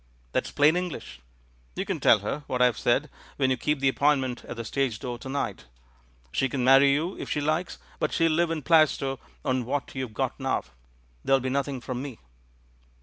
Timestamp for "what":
2.47-2.59, 9.63-9.93